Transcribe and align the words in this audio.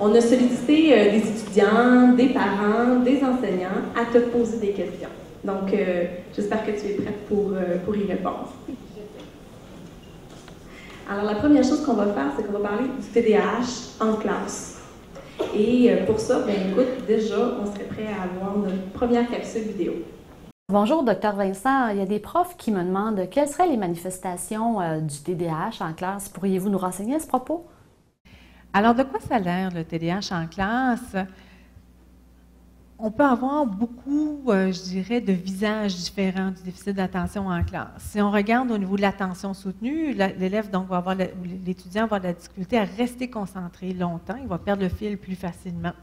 On 0.00 0.14
a 0.14 0.20
sollicité 0.20 0.92
euh, 0.92 1.10
des 1.10 1.28
étudiants, 1.28 2.12
des 2.16 2.28
parents, 2.28 3.00
des 3.02 3.16
enseignants 3.16 3.82
à 3.96 4.04
te 4.12 4.18
poser 4.18 4.58
des 4.58 4.70
questions. 4.70 5.08
Donc, 5.42 5.72
euh, 5.72 6.04
j'espère 6.36 6.64
que 6.64 6.70
tu 6.70 6.86
es 6.86 6.94
prête 6.94 7.26
pour, 7.26 7.50
euh, 7.52 7.78
pour 7.84 7.96
y 7.96 8.04
répondre. 8.04 8.52
Alors, 11.10 11.24
la 11.24 11.34
première 11.34 11.64
chose 11.64 11.84
qu'on 11.84 11.94
va 11.94 12.06
faire, 12.06 12.30
c'est 12.36 12.46
qu'on 12.46 12.52
va 12.52 12.68
parler 12.68 12.84
du 12.84 13.06
TDAH 13.08 14.00
en 14.00 14.14
classe. 14.14 14.82
Et 15.56 15.90
pour 16.06 16.20
ça, 16.20 16.40
ben, 16.40 16.54
écoute, 16.70 17.06
déjà, 17.06 17.36
on 17.60 17.66
serait 17.66 17.84
prêt 17.84 18.06
à 18.06 18.24
avoir 18.24 18.58
notre 18.58 18.90
première 18.92 19.28
capsule 19.28 19.62
vidéo. 19.62 19.94
Bonjour, 20.70 21.02
docteur 21.02 21.34
Vincent. 21.34 21.88
Il 21.88 21.98
y 21.98 22.02
a 22.02 22.06
des 22.06 22.18
profs 22.18 22.56
qui 22.56 22.70
me 22.70 22.82
demandent 22.82 23.26
quelles 23.30 23.48
seraient 23.48 23.68
les 23.68 23.76
manifestations 23.76 25.00
du 25.00 25.18
TDAH 25.22 25.80
en 25.80 25.92
classe. 25.94 26.28
Pourriez-vous 26.28 26.68
nous 26.68 26.78
renseigner 26.78 27.14
à 27.14 27.20
ce 27.20 27.26
propos? 27.26 27.64
Alors, 28.72 28.94
de 28.94 29.02
quoi 29.02 29.18
ça 29.20 29.36
a 29.36 29.38
l'air 29.38 29.70
le 29.72 29.82
TDAH 29.82 30.30
en 30.30 30.46
classe? 30.46 31.16
On 32.98 33.10
peut 33.10 33.24
avoir 33.24 33.64
beaucoup, 33.64 34.42
euh, 34.48 34.72
je 34.72 34.82
dirais, 34.82 35.20
de 35.20 35.32
visages 35.32 35.94
différents 35.94 36.50
du 36.50 36.62
déficit 36.62 36.94
d'attention 36.94 37.46
en 37.46 37.62
classe. 37.64 37.88
Si 37.98 38.20
on 38.20 38.30
regarde 38.30 38.70
au 38.70 38.76
niveau 38.76 38.96
de 38.96 39.02
l'attention 39.02 39.54
soutenue, 39.54 40.12
l'élève 40.12 40.68
donc 40.70 40.88
va 40.88 40.98
avoir, 40.98 41.14
l'étudiant 41.14 42.02
va 42.02 42.16
avoir 42.16 42.20
de 42.20 42.26
la 42.26 42.32
difficulté 42.34 42.76
à 42.76 42.84
rester 42.84 43.30
concentré 43.30 43.94
longtemps, 43.94 44.36
il 44.36 44.48
va 44.48 44.58
perdre 44.58 44.82
le 44.82 44.88
fil 44.90 45.16
plus 45.16 45.36
facilement. 45.36 45.94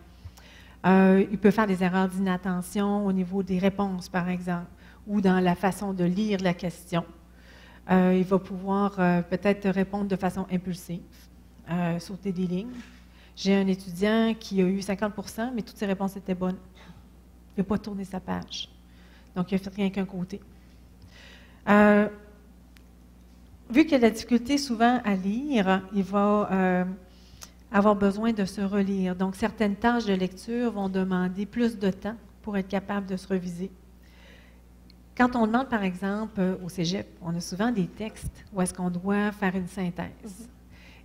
Euh, 0.87 1.23
il 1.31 1.37
peut 1.37 1.51
faire 1.51 1.67
des 1.67 1.83
erreurs 1.83 2.07
d'inattention 2.07 3.05
au 3.05 3.11
niveau 3.11 3.43
des 3.43 3.59
réponses, 3.59 4.09
par 4.09 4.29
exemple, 4.29 4.67
ou 5.05 5.21
dans 5.21 5.39
la 5.39 5.53
façon 5.53 5.93
de 5.93 6.03
lire 6.03 6.39
la 6.41 6.53
question. 6.53 7.05
Euh, 7.91 8.15
il 8.17 8.23
va 8.23 8.39
pouvoir 8.39 8.95
peut-être 9.29 9.69
répondre 9.69 10.07
de 10.07 10.15
façon 10.15 10.47
impulsive 10.51 11.01
sauter 11.99 12.31
des 12.31 12.47
lignes. 12.47 12.73
J'ai 13.35 13.55
un 13.55 13.67
étudiant 13.67 14.33
qui 14.39 14.61
a 14.61 14.65
eu 14.65 14.81
50 14.81 15.13
mais 15.53 15.61
toutes 15.61 15.77
ses 15.77 15.85
réponses 15.85 16.15
étaient 16.15 16.35
bonnes. 16.35 16.57
Il 17.55 17.61
n'a 17.61 17.63
pas 17.65 17.77
tourné 17.77 18.05
sa 18.05 18.19
page. 18.19 18.69
Donc, 19.35 19.51
il 19.51 19.55
a 19.55 19.57
fait 19.57 19.73
rien 19.75 19.89
qu'un 19.89 20.05
côté. 20.05 20.39
Euh, 21.67 22.07
vu 23.69 23.85
qu'il 23.85 23.95
a 23.95 23.97
de 23.97 24.03
la 24.03 24.09
difficulté 24.09 24.57
souvent 24.57 25.01
à 25.03 25.15
lire, 25.15 25.81
il 25.93 26.03
va 26.03 26.49
euh, 26.51 26.85
avoir 27.71 27.95
besoin 27.95 28.31
de 28.31 28.45
se 28.45 28.61
relire. 28.61 29.15
Donc, 29.15 29.35
certaines 29.35 29.75
tâches 29.75 30.05
de 30.05 30.13
lecture 30.13 30.71
vont 30.71 30.87
demander 30.87 31.45
plus 31.45 31.77
de 31.77 31.91
temps 31.91 32.15
pour 32.41 32.57
être 32.57 32.69
capable 32.69 33.07
de 33.07 33.17
se 33.17 33.27
reviser. 33.27 33.71
Quand 35.17 35.35
on 35.35 35.47
demande, 35.47 35.69
par 35.69 35.83
exemple, 35.83 36.57
au 36.63 36.69
cégep, 36.69 37.07
on 37.21 37.35
a 37.35 37.41
souvent 37.41 37.71
des 37.71 37.87
textes 37.87 38.45
où 38.53 38.61
est-ce 38.61 38.73
qu'on 38.73 38.89
doit 38.89 39.31
faire 39.31 39.55
une 39.55 39.67
synthèse. 39.67 40.49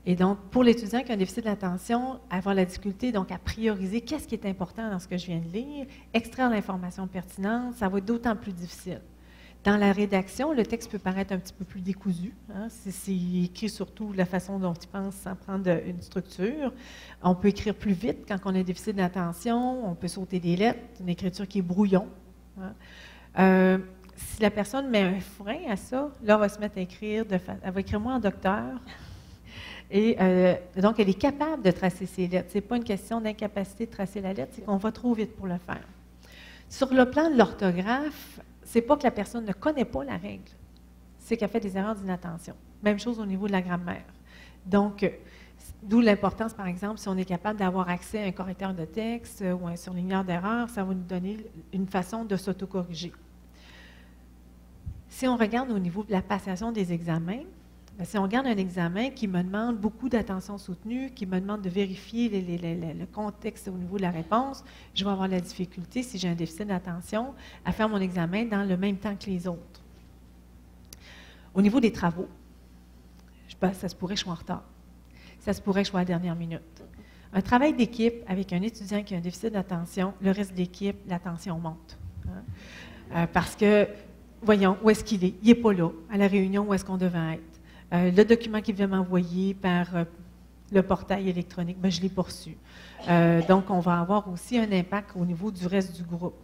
Et 0.07 0.17
donc, 0.17 0.39
pour 0.51 0.65
l'étudiant 0.65 1.03
qui 1.03 1.13
a 1.13 1.15
un 1.15 1.19
déficit 1.19 1.45
d'attention, 1.45 2.21
avoir 2.31 2.55
la 2.55 2.65
difficulté 2.65 3.13
donc 3.13 3.31
à 3.31 3.39
prioriser 3.39 4.01
qu'est-ce 4.01 4.27
qui 4.27 4.35
est 4.35 4.47
important 4.47 4.91
dans 4.91 4.99
ce 4.99 5.07
que 5.07 5.19
je 5.19 5.27
viens 5.27 5.41
de 5.41 5.49
lire, 5.49 5.87
extraire 6.15 6.49
l'information 6.49 7.07
pertinente, 7.07 7.75
ça 7.75 7.89
va 7.89 7.99
être 7.99 8.07
d'autant 8.07 8.35
plus 8.35 8.53
difficile. 8.53 9.01
Dans 9.63 9.77
la 9.77 9.93
rédaction, 9.93 10.55
le 10.55 10.65
texte 10.65 10.91
peut 10.91 10.99
paraître 10.99 11.35
un 11.35 11.39
petit 11.39 11.53
peu 11.53 11.67
plus 11.67 11.83
décousu. 11.83 12.33
Hein, 12.55 12.69
c'est 12.71 13.13
écrit 13.13 13.69
surtout 13.69 14.15
la 14.15 14.25
façon 14.25 14.59
dont 14.59 14.73
il 14.73 14.89
pense 14.89 15.15
sans 15.17 15.35
prendre 15.35 15.71
une 15.87 16.01
structure. 16.01 16.73
On 17.23 17.35
peut 17.35 17.49
écrire 17.49 17.75
plus 17.75 17.93
vite 17.93 18.25
quand 18.27 18.39
on 18.47 18.55
a 18.55 18.61
un 18.61 18.63
déficit 18.63 18.97
d'attention. 18.97 19.87
On 19.87 19.95
peut 19.95 20.09
sauter 20.09 20.41
des 20.41 20.57
lettres, 20.57 20.81
une 21.01 21.11
écriture 21.11 21.47
qui 21.47 21.59
est 21.59 21.63
brouillon. 21.63 22.09
Hein. 22.59 22.73
Euh, 23.39 23.79
si 24.17 24.41
la 24.41 24.51
personne 24.51 24.89
met 24.89 25.03
un 25.03 25.21
frein 25.21 25.69
à 25.69 25.77
ça, 25.77 26.11
là, 26.23 26.35
elle 26.35 26.41
va 26.41 26.49
se 26.49 26.59
mettre 26.59 26.79
à 26.79 26.81
écrire, 26.81 27.27
de 27.27 27.39
elle 27.63 27.73
va 27.73 27.81
écrire 27.81 28.01
moins 28.01 28.17
en 28.17 28.21
docteur, 28.21 28.81
et 29.91 30.17
euh, 30.21 30.55
donc, 30.77 31.01
elle 31.01 31.09
est 31.09 31.15
capable 31.15 31.63
de 31.63 31.71
tracer 31.71 32.07
ses 32.07 32.29
lettres. 32.29 32.51
Ce 32.51 32.59
n'est 32.59 32.63
pas 32.63 32.77
une 32.77 32.85
question 32.85 33.21
d'incapacité 33.21 33.87
de 33.87 33.91
tracer 33.91 34.21
la 34.21 34.33
lettre, 34.33 34.53
c'est 34.55 34.65
qu'on 34.65 34.77
va 34.77 34.93
trop 34.93 35.15
vite 35.15 35.35
pour 35.35 35.47
le 35.47 35.59
faire. 35.59 35.83
Sur 36.69 36.95
le 36.95 37.11
plan 37.11 37.29
de 37.29 37.37
l'orthographe, 37.37 38.41
c'est 38.63 38.83
pas 38.83 38.97
que 38.97 39.03
la 39.03 39.11
personne 39.11 39.45
ne 39.45 39.53
connaît 39.53 39.85
pas 39.85 40.05
la 40.05 40.17
règle, 40.17 40.45
c'est 41.19 41.37
qu'elle 41.37 41.49
fait 41.49 41.61
des 41.61 41.77
erreurs 41.77 41.97
d'inattention. 41.97 42.55
Même 42.85 43.01
chose 43.01 43.19
au 43.19 43.27
niveau 43.27 43.49
de 43.49 43.53
la 43.53 43.63
grammaire. 43.63 44.05
Donc, 44.65 45.11
d'où 45.83 46.01
l'importance, 46.01 46.55
par 46.55 46.69
exemple, 46.69 46.99
si 46.99 47.09
on 47.09 47.17
est 47.17 47.25
capable 47.25 47.59
d'avoir 47.59 47.89
accès 47.89 48.23
à 48.23 48.27
un 48.27 48.33
correcteur 48.33 48.73
de 48.73 48.85
texte 48.85 49.45
ou 49.61 49.67
un 49.67 49.75
surligneur 49.75 50.23
d'erreurs, 50.23 50.69
ça 50.69 50.85
va 50.85 50.95
nous 50.95 51.03
donner 51.03 51.39
une 51.73 51.89
façon 51.89 52.25
de 52.25 52.37
s'autocorriger. 52.37 53.13
Si 55.09 55.27
on 55.27 55.37
regarde 55.37 55.73
au 55.73 55.79
niveau 55.81 56.05
de 56.05 56.13
la 56.13 56.23
passation 56.23 56.71
des 56.71 56.93
examens, 56.93 57.43
si 58.05 58.17
on 58.19 58.23
regarde 58.23 58.47
un 58.47 58.57
examen 58.57 59.11
qui 59.11 59.29
me 59.29 59.43
demande 59.43 59.79
beaucoup 59.79 60.09
d'attention 60.09 60.59
soutenue, 60.59 61.11
qui 61.11 61.27
me 61.27 61.41
demande 61.41 61.63
de 61.63 61.69
vérifier 61.69 62.29
le 62.31 63.07
contexte 63.07 63.69
au 63.69 63.73
niveau 63.73 63.97
de 63.97 64.03
la 64.03 64.11
réponse, 64.11 64.65
je 64.95 65.05
vais 65.05 65.11
avoir 65.11 65.29
la 65.29 65.41
difficulté, 65.41 66.03
si 66.03 66.19
j'ai 66.19 66.29
un 66.29 66.35
déficit 66.35 66.67
d'attention, 66.67 67.35
à 67.65 67.73
faire 67.73 67.89
mon 67.89 67.99
examen 67.99 68.45
dans 68.45 68.67
le 68.67 68.77
même 68.77 68.97
temps 68.97 69.15
que 69.15 69.27
les 69.27 69.47
autres. 69.47 69.83
Au 71.55 71.63
niveau 71.63 71.81
des 71.81 71.93
travaux, 71.93 72.29
ça 73.61 73.89
se 73.89 73.95
pourrait 73.95 74.15
que 74.15 74.21
je 74.21 74.25
sois 74.25 74.33
en 74.33 74.37
retard. 74.37 74.65
Ça 75.41 75.53
se 75.53 75.61
pourrait 75.61 75.83
que 75.83 75.87
je 75.87 75.91
sois 75.91 76.01
à 76.01 76.03
la 76.03 76.07
dernière 76.07 76.37
minute. 76.37 76.83
Un 77.33 77.43
travail 77.43 77.75
d'équipe 77.75 78.15
avec 78.27 78.53
un 78.53 78.63
étudiant 78.63 79.03
qui 79.03 79.15
a 79.15 79.19
un 79.19 79.21
déficit 79.21 79.53
d'attention, 79.53 80.15
le 80.21 80.31
reste 80.31 80.53
de 80.53 80.59
l'équipe, 80.59 80.97
l'attention 81.07 81.59
monte. 81.59 81.99
Hein. 82.27 82.43
Euh, 83.15 83.27
parce 83.33 83.55
que, 83.57 83.87
voyons, 84.43 84.79
où 84.83 84.91
est-ce 84.91 85.05
qu'il 85.05 85.25
est? 85.25 85.35
Il 85.43 85.49
n'est 85.49 85.55
pas 85.55 85.73
là, 85.73 85.91
à 86.11 86.17
la 86.17 86.27
réunion 86.27 86.67
où 86.69 86.75
est-ce 86.75 86.85
qu'on 86.85 86.97
devait 86.97 87.35
être? 87.35 87.50
Euh, 87.93 88.11
le 88.11 88.25
document 88.25 88.61
qu'il 88.61 88.75
vient 88.75 88.87
m'envoyer 88.87 89.55
par 89.55 89.97
euh, 89.97 90.05
le 90.71 90.83
portail 90.83 91.29
électronique, 91.29 91.79
ben, 91.81 91.91
je 91.91 92.01
l'ai 92.01 92.09
poursu. 92.09 92.57
Euh, 93.09 93.43
donc, 93.47 93.71
on 93.71 93.81
va 93.81 94.01
avoir 94.01 94.29
aussi 94.29 94.59
un 94.59 94.71
impact 94.71 95.11
au 95.17 95.25
niveau 95.25 95.51
du 95.51 95.67
reste 95.67 95.97
du 95.97 96.05
groupe. 96.05 96.37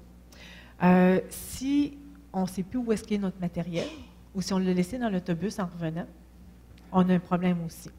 si 1.30 1.96
on 2.32 2.42
ne 2.42 2.46
sait 2.46 2.62
plus 2.62 2.78
où 2.78 2.92
est-ce 2.92 3.04
qu'est 3.04 3.18
notre 3.18 3.40
matériel, 3.40 3.88
ou 4.34 4.42
si 4.42 4.52
on 4.52 4.58
l'a 4.58 4.74
laissé 4.74 4.98
dans 4.98 5.08
l'autobus 5.08 5.58
en 5.58 5.66
revenant, 5.66 6.06
on 6.92 7.08
a 7.08 7.14
un 7.14 7.18
problème 7.18 7.64
aussi. 7.64 7.90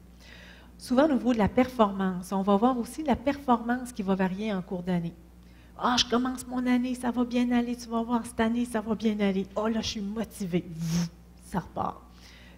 Souvent, 0.76 1.06
au 1.06 1.12
niveau 1.12 1.32
de 1.32 1.38
la 1.38 1.48
performance, 1.48 2.30
on 2.30 2.42
va 2.42 2.56
voir 2.56 2.78
aussi 2.78 3.02
la 3.02 3.16
performance 3.16 3.92
qui 3.92 4.02
va 4.02 4.14
varier 4.14 4.52
en 4.52 4.62
cours 4.62 4.82
d'année. 4.82 5.14
Ah, 5.76 5.96
je 5.98 6.04
commence 6.04 6.46
mon 6.46 6.64
année, 6.66 6.94
ça 6.94 7.10
va 7.10 7.24
bien 7.24 7.50
aller, 7.50 7.74
tu 7.76 7.88
vas 7.88 8.02
voir, 8.02 8.24
cette 8.26 8.40
année, 8.40 8.64
ça 8.64 8.80
va 8.80 8.94
bien 8.94 9.18
aller. 9.20 9.46
Oh 9.56 9.66
là, 9.66 9.80
je 9.80 9.88
suis 9.88 10.00
motivé. 10.00 10.64
Ça 11.44 11.60
repart. 11.60 12.07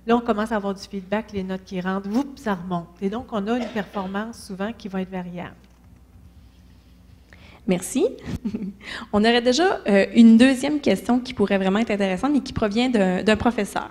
Là, 0.07 0.17
on 0.17 0.21
commence 0.21 0.51
à 0.51 0.57
avoir 0.57 0.75
du 0.75 0.83
feedback, 0.83 1.33
les 1.33 1.43
notes 1.43 1.65
qui 1.65 1.81
rentrent, 1.81 2.09
vous, 2.09 2.25
ça 2.37 2.55
remonte. 2.55 2.89
Et 3.01 3.11
donc, 3.11 3.27
on 3.33 3.47
a 3.47 3.59
une 3.59 3.69
performance 3.69 4.47
souvent 4.47 4.73
qui 4.73 4.89
va 4.89 5.03
être 5.03 5.11
variable. 5.11 5.55
Merci. 7.67 8.07
on 9.13 9.21
aurait 9.21 9.43
déjà 9.43 9.81
euh, 9.87 10.07
une 10.15 10.37
deuxième 10.37 10.81
question 10.81 11.21
qui 11.21 11.35
pourrait 11.35 11.59
vraiment 11.59 11.79
être 11.79 11.91
intéressante 11.91 12.35
et 12.35 12.41
qui 12.41 12.53
provient 12.53 12.89
d'un 12.89 13.37
professeur. 13.37 13.91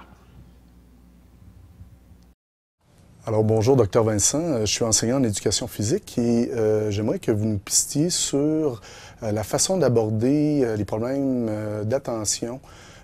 Alors 3.30 3.44
bonjour, 3.44 3.76
docteur 3.76 4.04
Vincent. 4.06 4.40
Euh, 4.40 4.60
je 4.62 4.72
suis 4.72 4.84
enseignant 4.84 5.18
en 5.18 5.24
éducation 5.24 5.68
physique 5.68 6.18
et 6.18 6.50
euh, 6.52 6.90
j'aimerais 6.90 7.20
que 7.20 7.32
vous 7.32 7.46
nous 7.46 7.60
pistiez 7.60 8.10
sur 8.10 8.82
la 9.22 9.44
façon 9.44 9.78
d'aborder 9.78 10.76
les 10.76 10.84
problèmes 10.84 11.48
d'attention 11.84 12.60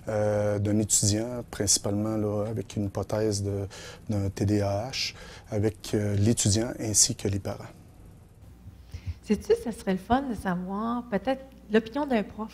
euh, 0.07 0.57
d'un 0.57 0.79
étudiant, 0.79 1.43
principalement 1.51 2.15
là, 2.15 2.45
avec 2.47 2.75
une 2.75 2.85
hypothèse 2.85 3.43
d'un 3.43 4.29
TDAH, 4.29 5.13
avec 5.51 5.93
euh, 5.93 6.15
l'étudiant 6.15 6.71
ainsi 6.79 7.15
que 7.15 7.27
les 7.27 7.39
parents. 7.39 7.63
Sais-tu, 9.21 9.53
ça 9.63 9.71
serait 9.71 9.93
le 9.93 9.99
fun 9.99 10.23
de 10.23 10.33
savoir 10.33 11.03
peut-être 11.09 11.45
l'opinion 11.71 12.07
d'un 12.07 12.23
prof? 12.23 12.51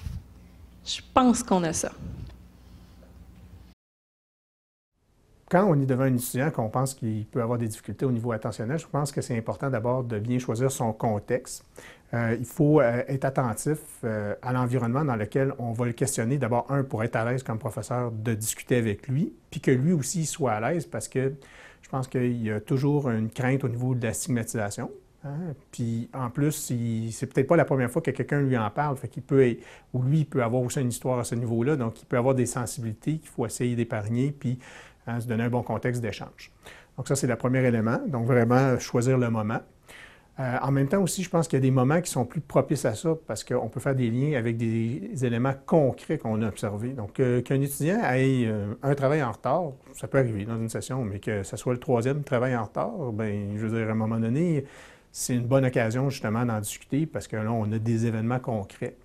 Je 0.85 0.99
pense 1.13 1.41
qu'on 1.41 1.63
a 1.63 1.71
ça. 1.71 1.91
Quand 5.51 5.65
on 5.65 5.75
est 5.81 5.85
devant 5.85 6.05
un 6.05 6.15
étudiant 6.15 6.49
qu'on 6.49 6.69
pense 6.69 6.93
qu'il 6.93 7.25
peut 7.25 7.41
avoir 7.41 7.59
des 7.59 7.67
difficultés 7.67 8.05
au 8.05 8.11
niveau 8.13 8.31
attentionnel, 8.31 8.79
je 8.79 8.87
pense 8.87 9.11
que 9.11 9.19
c'est 9.19 9.37
important 9.37 9.69
d'abord 9.69 10.05
de 10.05 10.17
bien 10.17 10.39
choisir 10.39 10.71
son 10.71 10.93
contexte. 10.93 11.65
Euh, 12.13 12.37
il 12.39 12.45
faut 12.45 12.79
euh, 12.79 13.03
être 13.09 13.25
attentif 13.25 13.79
euh, 14.05 14.33
à 14.41 14.53
l'environnement 14.53 15.03
dans 15.03 15.17
lequel 15.17 15.53
on 15.59 15.73
va 15.73 15.87
le 15.87 15.91
questionner. 15.91 16.37
D'abord, 16.37 16.67
un, 16.69 16.85
pour 16.85 17.03
être 17.03 17.17
à 17.17 17.29
l'aise 17.29 17.43
comme 17.43 17.59
professeur 17.59 18.11
de 18.11 18.33
discuter 18.33 18.77
avec 18.77 19.09
lui, 19.09 19.33
puis 19.49 19.59
que 19.59 19.71
lui 19.71 19.91
aussi 19.91 20.25
soit 20.25 20.53
à 20.53 20.71
l'aise 20.71 20.85
parce 20.85 21.09
que 21.09 21.33
je 21.81 21.89
pense 21.89 22.07
qu'il 22.07 22.41
y 22.41 22.49
a 22.49 22.61
toujours 22.61 23.09
une 23.09 23.29
crainte 23.29 23.65
au 23.65 23.67
niveau 23.67 23.93
de 23.93 24.05
la 24.05 24.13
stigmatisation. 24.13 24.89
Hein. 25.25 25.53
Puis 25.71 26.09
en 26.13 26.29
plus, 26.29 26.73
c'est 27.11 27.25
peut-être 27.27 27.47
pas 27.47 27.57
la 27.57 27.65
première 27.65 27.91
fois 27.91 28.01
que 28.01 28.11
quelqu'un 28.11 28.41
lui 28.41 28.57
en 28.57 28.69
parle, 28.69 28.95
fait 28.95 29.09
qu'il 29.09 29.23
peut, 29.23 29.57
ou 29.93 30.01
lui, 30.01 30.19
il 30.19 30.25
peut 30.25 30.43
avoir 30.43 30.61
aussi 30.61 30.79
une 30.79 30.89
histoire 30.89 31.19
à 31.19 31.23
ce 31.25 31.35
niveau-là, 31.35 31.75
donc 31.75 32.01
il 32.01 32.05
peut 32.05 32.17
avoir 32.17 32.35
des 32.35 32.45
sensibilités 32.45 33.17
qu'il 33.17 33.29
faut 33.29 33.45
essayer 33.45 33.75
d'épargner, 33.75 34.31
puis 34.31 34.57
hein, 35.07 35.19
se 35.19 35.27
donner 35.27 35.43
un 35.43 35.49
bon 35.49 35.63
contexte 35.63 36.01
d'échange. 36.01 36.51
Donc 36.97 37.07
ça, 37.07 37.15
c'est 37.15 37.27
le 37.27 37.35
premier 37.35 37.63
élément. 37.63 37.99
Donc 38.07 38.25
vraiment 38.25 38.77
choisir 38.79 39.17
le 39.17 39.29
moment. 39.29 39.59
Euh, 40.39 40.57
en 40.61 40.71
même 40.71 40.87
temps 40.87 41.01
aussi, 41.01 41.23
je 41.23 41.29
pense 41.29 41.47
qu'il 41.47 41.57
y 41.57 41.61
a 41.61 41.61
des 41.61 41.71
moments 41.71 42.01
qui 42.01 42.09
sont 42.09 42.25
plus 42.25 42.39
propices 42.41 42.85
à 42.85 42.95
ça 42.95 43.15
parce 43.27 43.43
qu'on 43.43 43.67
peut 43.67 43.79
faire 43.79 43.95
des 43.95 44.09
liens 44.09 44.37
avec 44.37 44.57
des 44.57 45.11
éléments 45.21 45.53
concrets 45.65 46.17
qu'on 46.17 46.41
a 46.41 46.47
observés. 46.47 46.93
Donc, 46.93 47.19
euh, 47.19 47.41
qu'un 47.41 47.61
étudiant 47.61 47.99
ait 48.11 48.45
euh, 48.45 48.73
un 48.81 48.95
travail 48.95 49.21
en 49.21 49.31
retard, 49.31 49.73
ça 49.93 50.07
peut 50.07 50.17
arriver 50.17 50.45
dans 50.45 50.57
une 50.57 50.69
session, 50.69 51.03
mais 51.03 51.19
que 51.19 51.43
ce 51.43 51.57
soit 51.57 51.73
le 51.73 51.79
troisième 51.79 52.23
travail 52.23 52.55
en 52.55 52.63
retard, 52.63 53.11
bien, 53.11 53.49
je 53.55 53.67
veux 53.67 53.77
dire, 53.77 53.89
à 53.89 53.91
un 53.91 53.95
moment 53.95 54.19
donné, 54.19 54.65
c'est 55.11 55.35
une 55.35 55.45
bonne 55.45 55.65
occasion 55.65 56.09
justement 56.09 56.45
d'en 56.45 56.59
discuter 56.59 57.05
parce 57.05 57.27
que 57.27 57.35
là, 57.35 57.51
on 57.51 57.69
a 57.71 57.77
des 57.77 58.05
événements 58.05 58.39
concrets. 58.39 58.95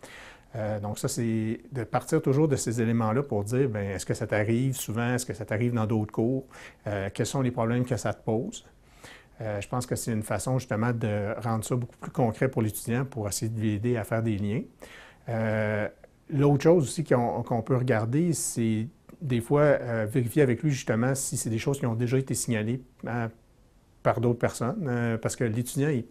Euh, 0.56 0.80
donc 0.80 0.98
ça, 0.98 1.08
c'est 1.08 1.60
de 1.72 1.84
partir 1.84 2.22
toujours 2.22 2.48
de 2.48 2.56
ces 2.56 2.80
éléments-là 2.80 3.22
pour 3.22 3.44
dire, 3.44 3.68
bien, 3.68 3.82
est-ce 3.82 4.06
que 4.06 4.14
ça 4.14 4.26
t'arrive 4.26 4.74
souvent, 4.76 5.14
est-ce 5.14 5.26
que 5.26 5.34
ça 5.34 5.44
t'arrive 5.44 5.74
dans 5.74 5.86
d'autres 5.86 6.12
cours, 6.12 6.46
euh, 6.86 7.08
quels 7.12 7.26
sont 7.26 7.42
les 7.42 7.50
problèmes 7.50 7.84
que 7.84 7.96
ça 7.96 8.14
te 8.14 8.24
pose? 8.24 8.64
Euh, 9.42 9.60
je 9.60 9.68
pense 9.68 9.84
que 9.84 9.96
c'est 9.96 10.12
une 10.12 10.22
façon 10.22 10.58
justement 10.58 10.92
de 10.92 11.34
rendre 11.42 11.62
ça 11.64 11.76
beaucoup 11.76 11.98
plus 11.98 12.10
concret 12.10 12.48
pour 12.48 12.62
l'étudiant 12.62 13.04
pour 13.04 13.28
essayer 13.28 13.50
de 13.50 13.60
l'aider 13.60 13.96
à 13.98 14.04
faire 14.04 14.22
des 14.22 14.38
liens. 14.38 14.62
L'autre 16.28 16.64
chose 16.64 16.84
aussi 16.84 17.04
qu'on 17.04 17.62
peut 17.62 17.76
regarder, 17.76 18.32
c'est 18.32 18.88
des 19.20 19.40
fois 19.40 19.76
vérifier 20.06 20.42
avec 20.42 20.62
lui 20.62 20.70
justement 20.70 21.14
si 21.14 21.36
c'est 21.36 21.50
des 21.50 21.58
choses 21.58 21.78
qui 21.78 21.86
ont 21.86 21.94
déjà 21.94 22.18
été 22.18 22.34
signalées 22.34 22.82
hein, 23.06 23.28
par 24.02 24.20
d'autres 24.20 24.38
personnes, 24.38 25.18
parce 25.20 25.36
que 25.36 25.44
l'étudiant, 25.44 25.90
il 25.90 26.04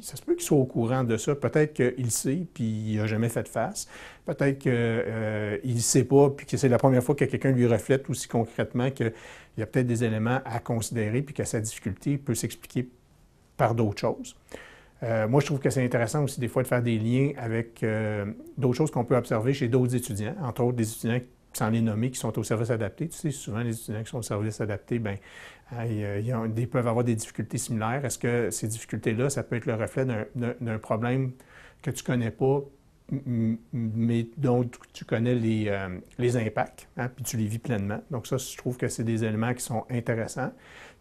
ça 0.00 0.16
se 0.16 0.22
peut 0.22 0.34
qu'il 0.34 0.44
soit 0.44 0.58
au 0.58 0.64
courant 0.64 1.04
de 1.04 1.16
ça. 1.16 1.34
Peut-être 1.34 1.74
qu'il 1.74 2.10
sait, 2.10 2.46
puis 2.52 2.64
il 2.64 2.96
n'a 2.98 3.06
jamais 3.06 3.28
fait 3.28 3.42
de 3.42 3.48
face. 3.48 3.88
Peut-être 4.26 4.58
qu'il 4.58 4.72
euh, 4.74 5.58
ne 5.64 5.78
sait 5.78 6.04
pas, 6.04 6.30
puis 6.30 6.46
que 6.46 6.56
c'est 6.56 6.68
la 6.68 6.78
première 6.78 7.02
fois 7.02 7.14
que 7.14 7.24
quelqu'un 7.24 7.52
lui 7.52 7.66
reflète 7.66 8.08
aussi 8.10 8.28
concrètement 8.28 8.90
qu'il 8.90 9.12
y 9.56 9.62
a 9.62 9.66
peut-être 9.66 9.86
des 9.86 10.04
éléments 10.04 10.40
à 10.44 10.60
considérer, 10.60 11.22
puis 11.22 11.34
que 11.34 11.44
sa 11.44 11.60
difficulté 11.60 12.18
peut 12.18 12.34
s'expliquer 12.34 12.88
par 13.56 13.74
d'autres 13.74 14.00
choses. 14.00 14.36
Euh, 15.02 15.28
moi, 15.28 15.40
je 15.40 15.46
trouve 15.46 15.60
que 15.60 15.70
c'est 15.70 15.84
intéressant 15.84 16.24
aussi 16.24 16.40
des 16.40 16.48
fois 16.48 16.62
de 16.62 16.68
faire 16.68 16.82
des 16.82 16.98
liens 16.98 17.32
avec 17.36 17.82
euh, 17.82 18.26
d'autres 18.56 18.76
choses 18.76 18.90
qu'on 18.90 19.04
peut 19.04 19.16
observer 19.16 19.54
chez 19.54 19.68
d'autres 19.68 19.94
étudiants, 19.94 20.34
entre 20.42 20.62
autres 20.62 20.76
des 20.76 20.90
étudiants 20.90 21.20
sans 21.58 21.70
les 21.70 21.80
nommer, 21.80 22.10
qui 22.10 22.18
sont 22.18 22.38
au 22.38 22.44
service 22.44 22.70
adapté. 22.70 23.08
Tu 23.08 23.16
sais, 23.16 23.30
souvent, 23.30 23.60
les 23.60 23.74
étudiants 23.74 24.02
qui 24.02 24.10
sont 24.10 24.18
au 24.18 24.22
service 24.22 24.60
adapté, 24.60 24.98
bien, 24.98 25.16
ils, 25.84 26.68
peuvent 26.68 26.86
avoir 26.86 27.04
des 27.04 27.14
difficultés 27.14 27.58
similaires. 27.58 28.04
Est-ce 28.04 28.18
que 28.18 28.50
ces 28.50 28.68
difficultés-là, 28.68 29.28
ça 29.28 29.42
peut 29.42 29.56
être 29.56 29.66
le 29.66 29.74
reflet 29.74 30.06
d'un 30.06 30.78
problème 30.78 31.32
que 31.82 31.90
tu 31.90 32.02
ne 32.02 32.06
connais 32.06 32.30
pas, 32.30 32.62
mais 33.72 34.26
dont 34.36 34.68
tu 34.92 35.04
connais 35.04 35.34
les, 35.34 35.68
euh, 35.68 36.38
impacts, 36.38 36.88
hein, 36.96 37.08
puis 37.08 37.24
tu 37.24 37.36
les 37.36 37.46
vis 37.46 37.58
pleinement? 37.58 38.02
Donc 38.10 38.26
ça, 38.26 38.36
je 38.36 38.56
trouve 38.56 38.76
que 38.76 38.88
c'est 38.88 39.04
des 39.04 39.24
éléments 39.24 39.54
qui 39.54 39.62
sont 39.62 39.84
intéressants. 39.90 40.52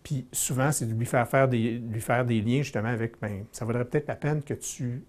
Puis 0.04 0.26
souvent, 0.32 0.72
c'est 0.72 0.86
de 0.86 0.94
lui 0.98 1.06
faire, 1.06 1.28
faire 1.28 1.48
des, 1.48 1.80
lui 1.80 2.02
faire 2.02 2.26
des 2.26 2.42
liens 2.42 2.62
justement 2.62 2.90
avec, 2.90 3.20
bien, 3.22 3.44
ça 3.52 3.66
vaudrait 3.66 3.86
peut-être 3.86 4.08
la 4.08 4.16
peine 4.16 4.42
que 4.42 4.54
tu 4.54 5.04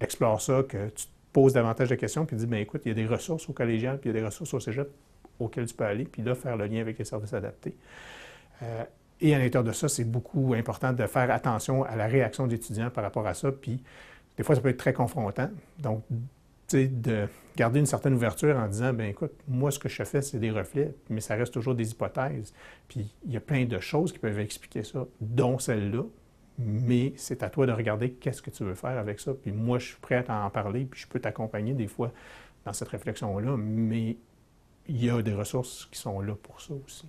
explores 0.00 0.40
ça, 0.40 0.62
que 0.68 0.88
tu 0.90 1.06
te 1.28 1.32
poses 1.32 1.52
davantage 1.52 1.88
de 1.88 1.94
questions, 1.94 2.26
puis 2.26 2.36
dis, 2.36 2.46
bien 2.46 2.60
écoute, 2.60 2.82
il 2.84 2.88
y 2.88 2.92
a 2.92 2.94
des 2.94 3.06
ressources 3.06 3.48
au 3.48 3.52
collégial, 3.52 3.98
puis 3.98 4.10
il 4.10 4.14
y 4.14 4.16
a 4.16 4.20
des 4.20 4.26
ressources 4.26 4.52
au 4.54 4.60
cégep 4.60 4.90
auxquelles 5.38 5.66
tu 5.66 5.74
peux 5.74 5.84
aller, 5.84 6.04
puis 6.04 6.22
là, 6.22 6.34
faire 6.34 6.56
le 6.56 6.66
lien 6.66 6.80
avec 6.80 6.98
les 6.98 7.04
services 7.04 7.32
adaptés. 7.32 7.76
Euh, 8.62 8.84
et 9.20 9.34
à 9.34 9.38
l'intérieur 9.38 9.64
de 9.64 9.72
ça, 9.72 9.88
c'est 9.88 10.04
beaucoup 10.04 10.54
important 10.54 10.92
de 10.92 11.06
faire 11.06 11.30
attention 11.30 11.84
à 11.84 11.96
la 11.96 12.06
réaction 12.06 12.46
d'étudiants 12.46 12.90
par 12.90 13.04
rapport 13.04 13.26
à 13.26 13.34
ça. 13.34 13.50
Puis, 13.50 13.82
des 14.36 14.42
fois, 14.44 14.54
ça 14.54 14.60
peut 14.60 14.68
être 14.68 14.78
très 14.78 14.92
confrontant. 14.92 15.50
Donc, 15.78 16.04
de 16.72 17.26
garder 17.56 17.80
une 17.80 17.86
certaine 17.86 18.14
ouverture 18.14 18.56
en 18.56 18.68
disant, 18.68 18.92
ben 18.92 19.08
écoute, 19.08 19.32
moi, 19.48 19.70
ce 19.70 19.78
que 19.78 19.88
je 19.88 20.02
fais, 20.04 20.22
c'est 20.22 20.38
des 20.38 20.50
reflets, 20.50 20.94
mais 21.08 21.20
ça 21.20 21.34
reste 21.34 21.52
toujours 21.52 21.74
des 21.74 21.90
hypothèses. 21.90 22.52
Puis, 22.86 23.12
il 23.24 23.32
y 23.32 23.36
a 23.36 23.40
plein 23.40 23.64
de 23.64 23.80
choses 23.80 24.12
qui 24.12 24.18
peuvent 24.18 24.38
expliquer 24.38 24.84
ça, 24.84 25.06
dont 25.20 25.58
celle-là. 25.58 26.04
Mais 26.58 27.12
c'est 27.16 27.42
à 27.42 27.50
toi 27.50 27.66
de 27.66 27.72
regarder 27.72 28.12
qu'est-ce 28.12 28.42
que 28.42 28.50
tu 28.50 28.64
veux 28.64 28.74
faire 28.74 28.98
avec 28.98 29.20
ça. 29.20 29.32
Puis 29.32 29.52
moi, 29.52 29.78
je 29.78 29.86
suis 29.86 30.00
prêt 30.00 30.24
à 30.28 30.44
en 30.44 30.50
parler, 30.50 30.84
puis 30.84 31.00
je 31.00 31.06
peux 31.06 31.20
t'accompagner 31.20 31.72
des 31.72 31.86
fois 31.86 32.12
dans 32.64 32.72
cette 32.72 32.88
réflexion-là, 32.88 33.56
mais 33.56 34.16
il 34.88 35.04
y 35.04 35.10
a 35.10 35.22
des 35.22 35.34
ressources 35.34 35.86
qui 35.86 35.98
sont 35.98 36.20
là 36.20 36.34
pour 36.34 36.60
ça 36.60 36.74
aussi. 36.84 37.06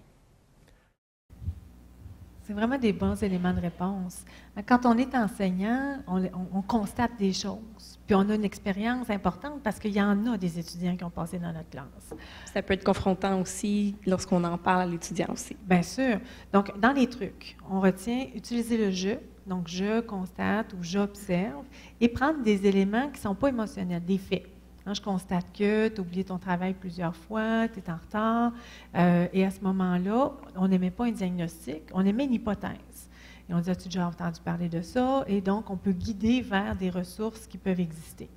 C'est 2.49 2.55
vraiment 2.55 2.79
des 2.79 2.93
bons 2.93 3.21
éléments 3.21 3.53
de 3.53 3.61
réponse. 3.61 4.25
Quand 4.67 4.83
on 4.87 4.97
est 4.97 5.13
enseignant, 5.13 5.99
on, 6.07 6.63
constate 6.63 7.11
des 7.19 7.31
choses, 7.31 7.99
puis 8.07 8.15
on 8.15 8.27
a 8.27 8.33
une 8.33 8.43
expérience 8.43 9.07
importante 9.11 9.61
parce 9.63 9.77
qu'il 9.77 9.91
y 9.91 10.01
en 10.01 10.25
a 10.25 10.35
des 10.35 10.57
étudiants 10.57 10.97
qui 10.97 11.03
ont 11.03 11.11
passé 11.11 11.37
dans 11.37 11.53
notre 11.53 11.69
classe. 11.69 12.15
Ça 12.51 12.63
peut 12.63 12.73
être 12.73 12.83
confrontant 12.83 13.39
aussi 13.39 13.95
lorsqu'on 14.07 14.43
en 14.43 14.57
parle 14.57 14.81
à 14.81 14.85
l'étudiant 14.87 15.27
aussi. 15.31 15.55
Bien 15.61 15.83
sûr. 15.83 16.19
Donc, 16.51 16.75
dans 16.79 16.91
les 16.91 17.05
trucs, 17.05 17.55
on 17.69 17.81
retient 17.81 18.25
utiliser 18.33 18.83
le 18.83 18.89
je, 18.89 19.11
donc 19.45 19.67
je 19.67 19.99
constate 19.99 20.73
ou 20.73 20.77
j'observe, 20.81 21.65
et 22.01 22.09
prendre 22.09 22.41
des 22.41 22.65
éléments 22.65 23.09
qui 23.09 23.19
ne 23.19 23.29
sont 23.29 23.35
pas 23.35 23.49
émotionnels, 23.49 24.03
des 24.03 24.17
faits 24.17 24.47
je 24.93 25.01
constate 25.01 25.51
que 25.51 25.87
tu 25.87 25.97
as 25.97 26.01
oublié 26.01 26.23
ton 26.23 26.37
travail 26.37 26.73
plusieurs 26.73 27.15
fois, 27.15 27.67
tu 27.67 27.79
es 27.79 27.89
en 27.89 27.97
retard. 27.97 28.51
Euh, 28.95 29.27
et 29.33 29.45
à 29.45 29.51
ce 29.51 29.61
moment-là, 29.61 30.31
on 30.55 30.67
n'aimait 30.67 30.91
pas 30.91 31.05
un 31.05 31.11
diagnostic, 31.11 31.83
on 31.93 32.05
aimait 32.05 32.25
une 32.25 32.33
hypothèse. 32.33 33.09
Et 33.49 33.53
on 33.53 33.59
dit, 33.59 33.69
as-tu 33.69 33.85
déjà 33.87 34.07
entendu 34.07 34.39
parler 34.41 34.69
de 34.69 34.81
ça? 34.81 35.23
Et 35.27 35.41
donc, 35.41 35.69
on 35.69 35.77
peut 35.77 35.91
guider 35.91 36.41
vers 36.41 36.75
des 36.75 36.89
ressources 36.89 37.47
qui 37.47 37.57
peuvent 37.57 37.79
exister. 37.79 38.29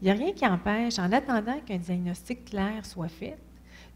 Il 0.00 0.04
n'y 0.04 0.10
a 0.10 0.14
rien 0.14 0.32
qui 0.32 0.44
empêche, 0.44 0.98
en 0.98 1.12
attendant 1.12 1.58
qu'un 1.64 1.78
diagnostic 1.78 2.46
clair 2.46 2.84
soit 2.84 3.08
fait, 3.08 3.38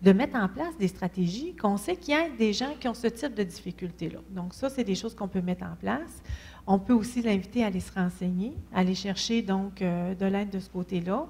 de 0.00 0.12
mettre 0.12 0.36
en 0.36 0.48
place 0.48 0.76
des 0.78 0.88
stratégies 0.88 1.54
qu'on 1.56 1.76
sait 1.76 1.96
qu'il 1.96 2.14
y 2.14 2.16
a 2.16 2.30
des 2.30 2.52
gens 2.52 2.72
qui 2.78 2.88
ont 2.88 2.94
ce 2.94 3.08
type 3.08 3.34
de 3.34 3.42
difficultés-là. 3.42 4.20
Donc, 4.30 4.54
ça, 4.54 4.70
c'est 4.70 4.84
des 4.84 4.94
choses 4.94 5.14
qu'on 5.14 5.28
peut 5.28 5.42
mettre 5.42 5.64
en 5.64 5.76
place. 5.78 6.22
On 6.66 6.78
peut 6.78 6.94
aussi 6.94 7.20
l'inviter 7.20 7.64
à 7.64 7.66
aller 7.66 7.80
se 7.80 7.92
renseigner, 7.92 8.54
à 8.72 8.80
aller 8.80 8.94
chercher 8.94 9.42
donc 9.42 9.82
euh, 9.82 10.14
de 10.14 10.26
l'aide 10.26 10.50
de 10.50 10.58
ce 10.58 10.70
côté-là. 10.70 11.26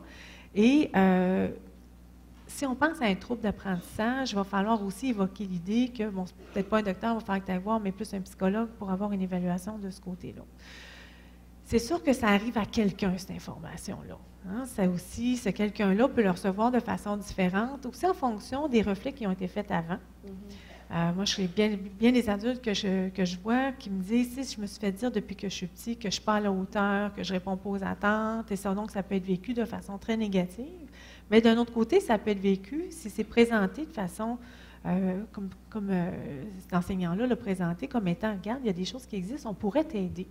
Et 0.54 0.90
euh, 0.96 1.48
si 2.46 2.66
on 2.66 2.74
pense 2.74 3.00
à 3.00 3.06
un 3.06 3.14
trouble 3.14 3.42
d'apprentissage, 3.42 4.32
il 4.32 4.34
va 4.34 4.44
falloir 4.44 4.82
aussi 4.84 5.10
évoquer 5.10 5.44
l'idée 5.44 5.92
que, 5.96 6.08
bon, 6.08 6.24
peut-être 6.52 6.68
pas 6.68 6.78
un 6.78 6.82
docteur, 6.82 7.14
va 7.14 7.20
falloir 7.20 7.44
que 7.44 7.52
tu 7.52 7.58
voir, 7.58 7.80
mais 7.80 7.92
plus 7.92 8.12
un 8.12 8.20
psychologue 8.20 8.68
pour 8.78 8.90
avoir 8.90 9.12
une 9.12 9.22
évaluation 9.22 9.78
de 9.78 9.90
ce 9.90 10.00
côté-là. 10.00 10.42
C'est 11.64 11.78
sûr 11.78 12.02
que 12.02 12.12
ça 12.12 12.28
arrive 12.28 12.58
à 12.58 12.66
quelqu'un, 12.66 13.16
cette 13.16 13.30
information-là. 13.30 14.18
Hein. 14.48 14.64
Ça 14.66 14.88
aussi, 14.88 15.36
ce 15.36 15.50
quelqu'un-là 15.50 16.08
peut 16.08 16.22
le 16.22 16.30
recevoir 16.30 16.72
de 16.72 16.80
façon 16.80 17.16
différente, 17.16 17.86
aussi 17.86 18.06
en 18.06 18.14
fonction 18.14 18.66
des 18.66 18.82
reflets 18.82 19.12
qui 19.12 19.26
ont 19.26 19.30
été 19.30 19.46
faits 19.46 19.70
avant. 19.70 19.94
Mm-hmm. 19.94 20.30
Euh, 20.92 21.12
moi, 21.12 21.24
je 21.24 21.34
suis 21.34 21.46
bien, 21.46 21.78
bien 21.98 22.10
des 22.10 22.28
adultes 22.28 22.62
que 22.62 22.74
je, 22.74 23.10
que 23.10 23.24
je 23.24 23.38
vois 23.38 23.70
qui 23.72 23.90
me 23.90 24.02
disent 24.02 24.44
si 24.44 24.56
je 24.56 24.60
me 24.60 24.66
suis 24.66 24.80
fait 24.80 24.90
dire 24.90 25.12
depuis 25.12 25.36
que 25.36 25.48
je 25.48 25.54
suis 25.54 25.66
petit 25.68 25.96
que 25.96 26.08
je 26.08 26.14
suis 26.14 26.22
pas 26.22 26.34
à 26.34 26.40
la 26.40 26.50
hauteur, 26.50 27.14
que 27.14 27.22
je 27.22 27.32
réponds 27.32 27.56
pas 27.56 27.70
aux 27.70 27.84
attentes, 27.84 28.50
et 28.50 28.56
ça, 28.56 28.74
donc, 28.74 28.90
ça 28.90 29.04
peut 29.04 29.14
être 29.14 29.24
vécu 29.24 29.54
de 29.54 29.64
façon 29.64 29.98
très 29.98 30.16
négative. 30.16 30.66
Mais 31.30 31.40
d'un 31.40 31.56
autre 31.58 31.72
côté, 31.72 32.00
ça 32.00 32.18
peut 32.18 32.30
être 32.32 32.40
vécu 32.40 32.86
si 32.90 33.08
c'est 33.08 33.24
présenté 33.24 33.86
de 33.86 33.92
façon, 33.92 34.36
euh, 34.84 35.22
comme, 35.30 35.50
comme 35.68 35.90
euh, 35.90 36.10
cet 36.58 36.74
enseignant-là 36.74 37.26
l'a 37.26 37.36
présenté, 37.36 37.86
comme 37.86 38.08
étant 38.08 38.32
regarde, 38.32 38.58
il 38.64 38.66
y 38.66 38.70
a 38.70 38.74
des 38.74 38.84
choses 38.84 39.06
qui 39.06 39.14
existent, 39.14 39.50
on 39.50 39.54
pourrait 39.54 39.84
t'aider. 39.84 40.26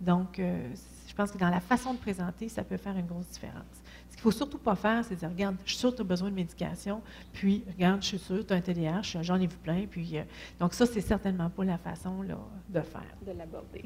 Donc, 0.00 0.40
je 0.40 1.14
pense 1.14 1.30
que 1.30 1.36
dans 1.36 1.50
la 1.50 1.60
façon 1.60 1.92
de 1.92 1.98
présenter, 1.98 2.48
ça 2.48 2.64
peut 2.64 2.78
faire 2.78 2.96
une 2.96 3.04
grosse 3.04 3.28
différence. 3.28 3.82
Qu'il 4.20 4.28
ne 4.28 4.32
faut 4.32 4.36
surtout 4.36 4.58
pas 4.58 4.76
faire, 4.76 5.02
c'est 5.02 5.14
dire, 5.14 5.30
regarde, 5.30 5.56
je 5.64 5.70
suis 5.70 5.78
sûr 5.78 5.92
que 5.92 5.96
tu 5.96 6.02
as 6.02 6.04
besoin 6.04 6.28
de 6.28 6.34
médication, 6.34 7.00
puis, 7.32 7.64
regarde, 7.74 8.02
je 8.02 8.08
suis 8.08 8.18
sûr, 8.18 8.46
tu 8.46 8.52
as 8.52 8.56
un 8.56 8.60
TDAH, 8.60 9.22
j'en 9.22 9.36
ai 9.36 9.46
vu 9.46 9.56
plein, 9.62 9.86
puis, 9.90 10.18
euh, 10.18 10.22
donc 10.58 10.74
ça, 10.74 10.84
c'est 10.84 11.00
certainement 11.00 11.48
pas 11.48 11.64
la 11.64 11.78
façon 11.78 12.20
là, 12.20 12.36
de 12.68 12.82
faire. 12.82 13.00
De 13.26 13.32
l'aborder. 13.32 13.84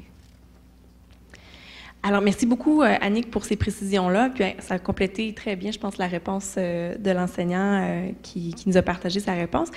Alors, 2.03 2.21
merci 2.21 2.45
beaucoup, 2.45 2.81
euh, 2.81 2.97
Annick, 2.99 3.31
pour 3.31 3.45
ces 3.45 3.55
précisions-là. 3.55 4.29
Puis, 4.29 4.43
ça 4.59 4.73
a 4.73 4.79
complété 4.79 5.33
très 5.33 5.55
bien, 5.55 5.71
je 5.71 5.79
pense, 5.79 5.95
la 5.97 6.07
réponse 6.07 6.55
euh, 6.57 6.97
de 6.97 7.11
l'enseignant 7.11 8.11
qui, 8.21 8.53
nous 8.65 8.75
a 8.75 8.81
partagé 8.81 9.21
sa 9.21 9.35
réponse. 9.35 9.69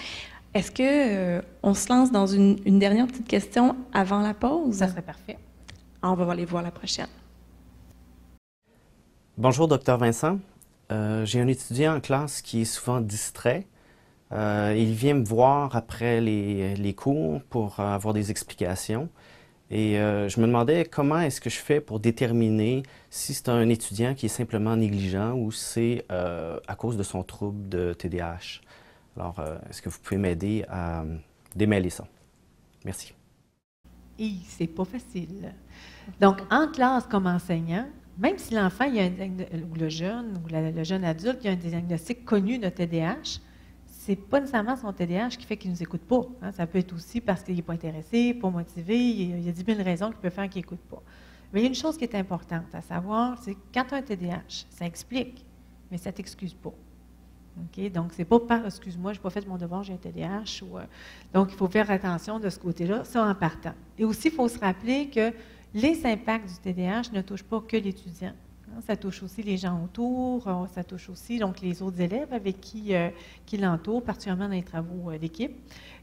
Est-ce 0.55 0.73
que 0.73 1.41
on 1.63 1.73
se 1.73 1.89
lance 1.89 2.11
dans 2.11 2.27
une, 2.27 2.59
une, 2.65 2.81
dernière 2.81 3.07
petite 3.07 3.29
question 3.29 3.77
avant 3.93 4.23
la 4.23 4.35
pause? 4.35 4.79
Ça 4.79 4.89
serait 4.89 5.03
parfait. 5.03 5.39
On 6.03 6.15
va 6.15 6.33
aller 6.33 6.47
voir 6.47 6.65
la 6.65 6.73
prochaine. 6.73 7.07
Bonjour, 9.39 9.69
docteur 9.69 9.99
Vincent. 9.99 10.41
Euh, 10.91 11.25
j'ai 11.25 11.41
un 11.41 11.47
étudiant 11.47 11.95
en 11.95 12.01
classe 12.01 12.43
qui 12.43 12.63
est 12.63 12.65
souvent 12.65 13.01
distrait. 13.01 13.69
Euh, 14.33 14.75
il 14.77 14.95
vient 14.95 15.15
me 15.15 15.25
voir 15.25 15.77
après 15.77 16.21
les, 16.21 16.95
cours 16.97 17.41
pour 17.45 17.79
avoir 17.79 18.15
des 18.15 18.33
explications. 18.33 19.09
Et 19.71 20.01
euh, 20.01 20.29
je 20.29 20.41
me 20.41 20.47
demandais 20.49 20.85
comment 20.85 21.21
est-ce 21.21 21.41
que 21.41 21.51
je 21.51 21.59
fais 21.59 21.81
pour 21.81 22.01
déterminer 22.01 22.83
si 23.11 23.33
c'est 23.33 23.49
un 23.49 23.69
étudiant 23.69 24.13
qui 24.17 24.27
est 24.27 24.29
simplement 24.29 24.75
négligent 24.75 25.33
ou 25.37 25.53
c'est 25.53 26.05
à 26.11 26.75
cause 26.77 26.97
de 26.97 27.05
son 27.05 27.23
trouble 27.23 27.69
de 27.69 27.93
TDAH. 27.93 28.61
Alors, 29.17 29.37
est-ce 29.71 29.81
que 29.81 29.89
vous 29.89 30.01
pouvez 30.03 30.19
m'aider 30.19 30.65
à 30.69 31.05
démêler 31.55 31.91
ça? 31.91 32.09
Merci. 32.85 33.15
Et 34.19 34.33
c'est 34.49 34.67
pas 34.67 34.85
facile. 34.85 35.55
Donc, 36.21 36.39
en 36.51 36.67
classe 36.67 37.07
comme 37.07 37.29
enseignant, 37.29 37.87
même 38.19 38.37
si 38.37 38.55
l'enfant, 38.55 38.87
ou 38.87 39.75
le 39.75 39.89
jeune, 39.89 40.43
ou 40.45 40.49
le 40.53 40.85
jeune 40.85 41.05
adulte, 41.05 41.39
il 41.45 41.49
a 41.49 41.53
un 41.53 41.57
diagnostic 41.57 42.25
connu 42.25 42.59
de 42.59 42.69
TDAH, 42.69 43.41
c'est 43.87 44.17
pas 44.17 44.41
nécessairement 44.41 44.77
son 44.77 44.93
TDAH 44.93 45.37
qui 45.39 45.47
fait 45.47 45.57
qu'il 45.57 45.71
nous 45.71 45.83
écoute 45.83 46.01
pas. 46.01 46.23
Hein. 46.43 46.51
Ça 46.53 46.67
peut 46.67 46.79
être 46.79 46.95
aussi 46.95 47.21
parce 47.21 47.43
qu'il 47.43 47.55
n'est 47.55 47.63
pas 47.63 47.75
intéressé, 47.75 48.35
pas 48.35 48.51
motivé, 48.51 48.99
il 48.99 49.45
y 49.45 49.49
a 49.49 49.53
10 49.53 49.65
000 49.65 49.83
raisons 49.83 50.11
qui 50.11 50.19
peuvent 50.19 50.33
faire 50.33 50.49
qu'il 50.49 50.61
n'écoute 50.61 50.81
pas. 50.91 51.03
Mais 51.53 51.61
il 51.61 51.63
y 51.63 51.67
a 51.67 51.69
une 51.69 51.75
chose 51.75 51.97
qui 51.97 52.05
est 52.05 52.15
importante 52.15 52.75
à 52.75 52.81
savoir, 52.83 53.39
c'est 53.43 53.55
que 53.55 53.61
quand 53.73 53.85
tu 53.85 53.95
as 53.95 53.99
un 53.99 54.03
TDAH, 54.03 54.67
ça 54.71 54.87
explique, 54.87 55.45
mais 55.91 55.99
ça 55.99 56.11
t'excuse 56.11 56.55
pas. 56.55 56.73
Donc, 57.59 57.93
Donc, 57.93 58.13
c'est 58.13 58.25
pas 58.25 58.41
par 58.41 58.65
excuse-moi, 58.67 59.13
je 59.13 59.19
n'ai 59.19 59.23
pas 59.23 59.31
fait 59.31 59.47
mon 59.47 59.57
devoir, 59.57 59.83
j'ai 59.83 59.93
un 59.93 59.97
TDAH. 59.97 60.63
Euh, 60.63 60.85
donc, 61.33 61.49
il 61.53 61.57
faut 61.57 61.69
faire 61.69 61.91
attention 61.91 62.39
de 62.39 62.49
ce 62.49 62.59
côté-là, 62.59 63.05
ça 63.05 63.25
en 63.25 63.35
partant. 63.35 63.75
Et 63.99 64.05
aussi, 64.05 64.29
il 64.29 64.35
faut 64.35 64.49
se 64.49 64.59
rappeler 64.59 65.09
qu'il 65.09 65.33
les 65.75 66.05
impacts 66.07 66.49
du 66.49 66.73
TDAH 66.73 67.13
ne 67.13 67.23
touchent 67.23 67.45
pas 67.45 67.61
que 67.61 67.77
l'étudiant. 67.77 68.33
Hein, 68.71 68.81
ça 68.87 68.97
touche 68.97 69.23
aussi 69.23 69.43
les 69.43 69.57
gens 69.57 69.83
autour, 69.83 70.47
euh, 70.47 70.67
ça 70.75 70.85
touche 70.85 71.09
aussi 71.09 71.39
donc 71.39 71.61
les 71.61 71.83
autres 71.83 72.01
élèves 72.01 72.33
avec 72.33 72.61
qui, 72.61 72.95
euh, 72.95 73.11
qui 73.47 73.57
l'entourent, 73.57 74.03
particulièrement 74.03 74.49
dans 74.49 74.55
les 74.55 74.63
travaux 74.63 75.11
euh, 75.11 75.19
d'équipe, 75.19 75.53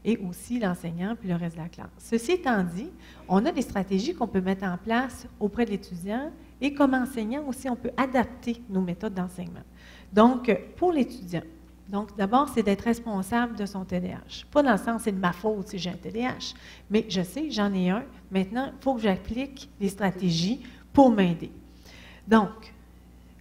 et 0.04 0.16
aussi 0.18 0.58
l'enseignant 0.58 1.16
puis 1.18 1.28
le 1.28 1.36
reste 1.36 1.56
de 1.56 1.62
la 1.62 1.68
classe. 1.68 1.88
Ceci 1.98 2.32
étant 2.32 2.62
dit, 2.64 2.90
on 3.28 3.44
a 3.44 3.52
des 3.52 3.62
stratégies 3.62 4.14
qu'on 4.14 4.28
peut 4.28 4.40
mettre 4.40 4.64
en 4.64 4.78
place 4.78 5.26
auprès 5.40 5.64
de 5.64 5.70
l'étudiant 5.70 6.30
et 6.60 6.72
comme 6.72 6.94
enseignant 6.94 7.46
aussi, 7.46 7.68
on 7.68 7.76
peut 7.76 7.90
adapter 7.96 8.62
nos 8.70 8.80
méthodes 8.80 9.14
d'enseignement. 9.14 9.64
Donc, 10.12 10.56
pour 10.76 10.92
l'étudiant, 10.92 11.42
donc 11.88 12.16
d'abord, 12.16 12.48
c'est 12.48 12.62
d'être 12.62 12.82
responsable 12.82 13.56
de 13.56 13.64
son 13.64 13.84
TDAH. 13.84 14.44
Pas 14.50 14.62
dans 14.62 14.72
le 14.72 14.78
sens 14.78 15.02
c'est 15.04 15.12
de 15.12 15.18
ma 15.18 15.32
faute 15.32 15.68
si 15.68 15.78
j'ai 15.78 15.90
un 15.90 15.94
TDAH, 15.94 16.54
mais 16.90 17.06
je 17.08 17.22
sais, 17.22 17.50
j'en 17.50 17.72
ai 17.72 17.90
un. 17.90 18.04
Maintenant, 18.30 18.72
il 18.74 18.82
faut 18.82 18.94
que 18.94 19.02
j'applique 19.02 19.68
des 19.78 19.88
stratégies 19.88 20.62
pour 20.92 21.10
m'aider. 21.10 21.50
Donc, 22.26 22.74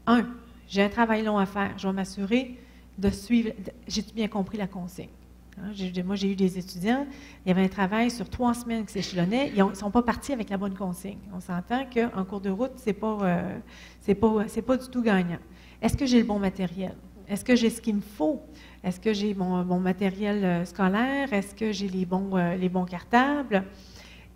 un, 0.06 0.28
j'ai 0.68 0.84
un 0.84 0.90
travail 0.90 1.24
long 1.24 1.38
à 1.38 1.46
faire. 1.46 1.74
Je 1.78 1.88
vais 1.88 1.94
m'assurer 1.94 2.60
de 2.98 3.10
suivre. 3.10 3.52
J'ai 3.88 4.04
bien 4.14 4.28
compris 4.28 4.58
la 4.58 4.68
consigne? 4.68 5.10
Hein? 5.58 5.72
moi, 6.04 6.16
j'ai 6.16 6.32
eu 6.32 6.36
des 6.36 6.60
étudiants, 6.60 7.08
il 7.46 7.50
y 7.50 7.52
avait 7.52 7.64
un 7.64 7.70
travail 7.70 8.12
sur 8.12 8.30
trois 8.30 8.54
semaines 8.54 8.86
qui 8.86 8.92
s'échelonnait, 8.92 9.54
ils 9.56 9.64
ne 9.64 9.74
sont 9.74 9.90
pas 9.90 10.02
partis 10.02 10.34
avec 10.34 10.50
la 10.50 10.58
bonne 10.58 10.74
consigne. 10.74 11.18
On 11.34 11.40
s'entend 11.40 11.86
qu'en 11.86 12.26
cours 12.26 12.42
de 12.42 12.50
route, 12.50 12.74
ce 12.78 12.88
n'est 12.88 12.94
pas, 12.94 13.18
euh, 13.22 14.14
pas, 14.14 14.62
pas 14.62 14.78
du 14.78 14.90
tout 14.90 15.02
gagnant. 15.02 15.40
Est-ce 15.82 15.96
que 15.96 16.06
j'ai 16.06 16.20
le 16.20 16.26
bon 16.26 16.40
matériel? 16.40 16.94
Est-ce 17.28 17.44
que 17.44 17.56
j'ai 17.56 17.70
ce 17.70 17.82
qu'il 17.82 17.96
me 17.96 18.02
faut? 18.02 18.42
Est-ce 18.84 19.00
que 19.00 19.14
j'ai 19.14 19.34
mon, 19.34 19.80
matériel 19.80 20.44
euh, 20.44 20.66
scolaire? 20.66 21.34
Est-ce 21.34 21.56
que 21.56 21.72
j'ai 21.72 21.88
les 21.88 22.06
bons, 22.06 22.36
euh, 22.36 22.56
les 22.56 22.70
bons 22.70 22.86
cartables? 22.86 23.64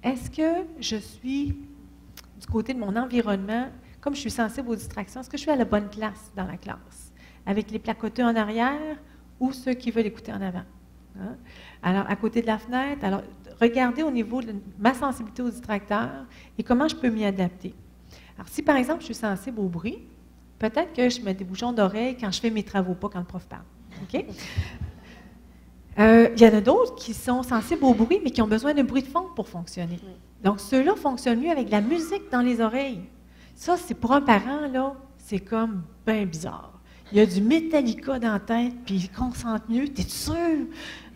Est-ce 0.04 0.30
que 0.32 0.66
je 0.80 0.98
suis 0.98 1.56
du 2.40 2.48
côté 2.48 2.74
de 2.74 2.80
mon 2.80 2.96
environnement 2.96 3.68
comme 4.02 4.16
je 4.16 4.22
suis 4.22 4.32
sensible 4.32 4.70
aux 4.70 4.76
distractions, 4.76 5.22
est-ce 5.22 5.30
que 5.30 5.38
je 5.38 5.42
suis 5.42 5.52
à 5.52 5.56
la 5.56 5.66
bonne 5.66 5.90
classe 5.90 6.32
dans 6.36 6.46
la 6.46 6.58
classe? 6.58 7.12
Avec 7.46 7.72
les 7.72 7.80
placoteux 7.80 8.24
en 8.24 8.36
arrière 8.36 8.98
ou 9.40 9.52
ceux 9.52 9.74
qui 9.74 9.92
veulent 9.92 10.06
écouter 10.06 10.32
en 10.32 10.42
avant? 10.42 10.64
Hein? 11.20 11.36
Alors, 11.84 12.10
à 12.10 12.16
côté 12.16 12.42
de 12.42 12.48
la 12.48 12.58
fenêtre, 12.58 13.04
alors, 13.04 13.24
regardez 13.60 14.04
au 14.04 14.12
niveau 14.12 14.42
de 14.42 14.56
ma 14.78 14.94
sensibilité 14.94 15.42
aux 15.42 15.50
distracteurs 15.50 16.26
et 16.58 16.64
comment 16.64 16.88
je 16.88 16.96
peux 16.96 17.10
m'y 17.10 17.26
adapter. 17.26 17.74
Alors, 18.38 18.48
si 18.48 18.62
par 18.62 18.78
exemple, 18.78 19.02
je 19.02 19.06
suis 19.06 19.16
sensible 19.16 19.60
au 19.60 19.68
bruit, 19.68 20.08
peut-être 20.60 20.94
que 20.94 21.10
je 21.10 21.22
mets 21.22 21.34
des 21.34 21.46
bouchons 21.46 21.72
d'oreille 21.72 22.18
quand 22.20 22.32
je 22.32 22.40
fais 22.40 22.50
mes 22.50 22.64
travaux, 22.64 22.94
pas 22.94 23.10
quand 23.10 23.20
le 23.20 23.26
prof 23.26 23.46
parle. 23.48 23.64
OK? 24.04 24.26
Euh, 25.98 26.30
il 26.34 26.42
y 26.42 26.48
en 26.48 26.54
a 26.54 26.62
d'autres 26.62 26.96
qui 26.96 27.14
sont 27.14 27.44
sensibles 27.44 27.84
au 27.84 27.94
bruit, 27.94 28.22
mais 28.24 28.32
qui 28.32 28.42
ont 28.42 28.48
besoin 28.48 28.74
d'un 28.74 28.84
bruit 28.84 29.02
de 29.02 29.08
fond 29.08 29.26
pour 29.36 29.50
fonctionner. 29.50 30.00
Donc, 30.44 30.62
ceux-là 30.62 30.96
fonctionnent 30.96 31.42
mieux 31.42 31.50
avec 31.50 31.70
la 31.70 31.82
musique 31.82 32.32
dans 32.32 32.42
les 32.42 32.62
oreilles. 32.62 33.02
Ça, 33.56 33.76
c'est 33.76 33.96
pour 33.96 34.14
un 34.14 34.22
parent, 34.22 34.68
là, 34.72 34.96
c'est 35.18 35.40
comme 35.40 35.84
bien 36.08 36.26
bizarre. 36.26 36.72
Il 37.12 37.18
y 37.18 37.22
a 37.22 37.26
du 37.26 37.42
Metallica 37.42 38.20
dans 38.20 38.32
la 38.32 38.40
tête, 38.40 38.74
puis 38.86 38.96
il 38.96 39.12
concentre 39.12 39.66
mieux. 39.68 39.90
T'es 39.90 40.04
sûr? 40.04 40.36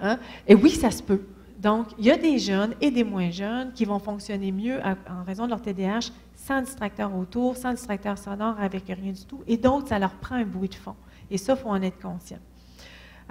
Hein? 0.01 0.17
Et 0.47 0.55
oui, 0.55 0.71
ça 0.71 0.91
se 0.91 1.01
peut. 1.01 1.21
Donc, 1.59 1.87
il 1.97 2.05
y 2.05 2.11
a 2.11 2.17
des 2.17 2.39
jeunes 2.39 2.73
et 2.81 2.91
des 2.91 3.05
moins 3.05 3.31
jeunes 3.31 3.71
qui 3.71 3.85
vont 3.85 3.99
fonctionner 3.99 4.51
mieux 4.51 4.79
en 4.83 5.23
raison 5.23 5.45
de 5.45 5.51
leur 5.51 5.61
TDAH 5.61 6.11
sans 6.43 6.61
distracteur 6.61 7.15
autour, 7.15 7.55
sans 7.55 7.71
distracteur 7.71 8.17
sonore, 8.17 8.59
avec 8.59 8.83
rien 8.87 9.13
du 9.13 9.25
tout. 9.25 9.41
Et 9.47 9.55
d'autres, 9.55 9.87
ça 9.87 9.97
leur 9.97 10.11
prend 10.15 10.35
un 10.35 10.45
bruit 10.45 10.67
de 10.67 10.75
fond. 10.75 10.95
Et 11.31 11.37
ça, 11.37 11.53
il 11.53 11.59
faut 11.59 11.69
en 11.69 11.81
être 11.81 11.99
conscient. 12.01 12.39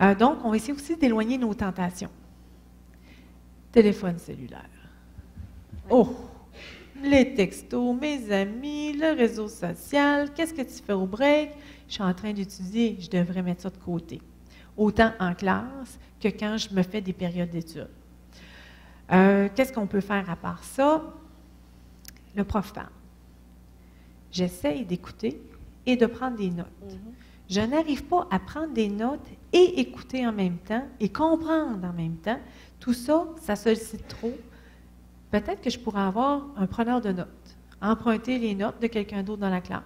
Euh, 0.01 0.15
donc, 0.15 0.39
on 0.45 0.51
va 0.51 0.57
essayer 0.57 0.73
aussi 0.73 0.97
d'éloigner 0.97 1.37
nos 1.37 1.53
tentations. 1.53 2.11
Téléphone 3.71 4.19
cellulaire. 4.19 4.65
Oh! 5.91 6.09
les 7.03 7.35
textos, 7.35 7.97
mes 8.01 8.31
amis, 8.33 8.93
le 8.93 9.17
réseau 9.17 9.49
social, 9.49 10.33
qu'est-ce 10.33 10.55
que 10.55 10.63
tu 10.63 10.83
fais 10.83 10.93
au 10.93 11.05
break? 11.07 11.51
Je 11.89 11.95
suis 11.95 12.03
en 12.03 12.15
train 12.15 12.33
d'utiliser, 12.33 12.97
je 13.01 13.11
devrais 13.11 13.43
mettre 13.43 13.63
ça 13.63 13.71
de 13.71 13.77
côté. 13.77 14.23
Autant 14.77 15.11
en 15.19 15.35
classe 15.35 15.99
que 16.21 16.29
quand 16.29 16.57
je 16.57 16.73
me 16.73 16.83
fais 16.83 17.01
des 17.01 17.13
périodes 17.13 17.51
d'études. 17.51 17.91
Euh, 19.11 19.49
qu'est-ce 19.55 19.73
qu'on 19.73 19.89
peut 19.89 20.01
faire 20.01 20.31
à 20.31 20.37
part 20.37 20.63
ça? 20.63 21.03
Le 22.37 22.45
prof 22.45 22.73
parle. 22.73 22.87
J'essaye 24.33 24.85
d'écouter 24.85 25.41
et 25.87 25.97
de 25.97 26.07
prendre 26.07 26.37
des 26.37 26.51
notes. 26.51 26.67
Mm-hmm. 26.85 27.51
Je 27.51 27.61
n'arrive 27.61 28.05
pas 28.05 28.27
à 28.31 28.39
prendre 28.39 28.73
des 28.73 28.89
notes 28.89 29.29
et 29.53 29.81
écouter 29.81 30.27
en 30.27 30.33
même 30.33 30.57
temps 30.59 30.85
et 30.99 31.11
comprendre 31.11 31.87
en 31.87 31.93
même 31.93 32.17
temps. 32.17 32.41
Tout 32.81 32.95
ça, 32.95 33.27
ça 33.41 33.55
sollicite 33.57 34.09
trop 34.09 34.33
peut-être 35.33 35.63
que 35.63 35.71
je 35.71 35.79
pourrais 35.79 36.03
avoir 36.03 36.47
un 36.57 36.67
preneur 36.67 37.01
de 37.01 37.11
notes, 37.11 37.57
emprunter 37.81 38.39
les 38.39 38.55
notes 38.55 38.81
de 38.81 38.87
quelqu'un 38.87 39.23
d'autre 39.23 39.41
dans 39.41 39.51
la 39.51 39.61
classe. 39.61 39.83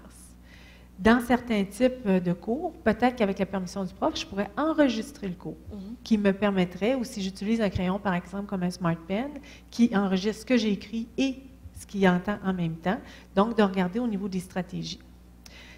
Dans 0.98 1.20
certains 1.20 1.64
types 1.64 2.08
de 2.08 2.32
cours, 2.32 2.72
peut-être 2.84 3.16
qu'avec 3.16 3.38
la 3.38 3.46
permission 3.46 3.84
du 3.84 3.94
prof, 3.94 4.18
je 4.18 4.26
pourrais 4.26 4.50
enregistrer 4.56 5.28
le 5.28 5.34
cours, 5.34 5.56
mhm. 5.70 5.94
qui 6.02 6.18
me 6.18 6.32
permettrait, 6.32 6.94
ou 6.94 7.04
si 7.04 7.22
j'utilise 7.22 7.60
un 7.60 7.68
crayon, 7.68 7.98
par 7.98 8.14
exemple, 8.14 8.46
comme 8.46 8.62
un 8.62 8.70
Smart 8.70 8.96
Pen, 9.06 9.30
qui 9.70 9.94
enregistre 9.94 10.40
ce 10.40 10.46
que 10.46 10.56
j'ai 10.56 10.72
écrit 10.72 11.06
et 11.16 11.36
ce 11.76 11.86
qu'il 11.86 12.08
entend 12.08 12.38
en 12.44 12.52
même 12.52 12.76
temps, 12.76 12.98
donc 13.34 13.56
de 13.56 13.62
regarder 13.62 13.98
au 13.98 14.06
niveau 14.06 14.28
des 14.28 14.40
stratégies. 14.40 15.00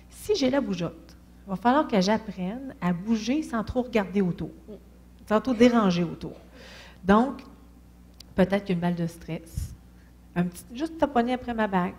Si 0.08 0.34
j'ai 0.36 0.48
la 0.48 0.60
bougeotte, 0.60 1.16
il 1.46 1.50
va 1.50 1.56
falloir 1.56 1.88
que 1.88 2.00
j'apprenne 2.00 2.74
à 2.80 2.92
bouger 2.92 3.42
sans 3.42 3.64
trop 3.64 3.82
regarder 3.82 4.20
autour, 4.20 4.50
sans 5.28 5.40
trop 5.40 5.54
déranger 5.54 6.04
autour. 6.04 6.36
Donc, 7.04 7.42
peut-être 8.34 8.66
qu'une 8.66 8.78
balle 8.78 8.94
de 8.94 9.06
stress. 9.06 9.74
Un 10.36 10.44
petit, 10.44 10.64
juste 10.72 10.98
taponner 10.98 11.32
après 11.32 11.54
ma 11.54 11.66
bague. 11.66 11.94